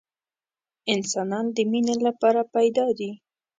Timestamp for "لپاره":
2.07-2.41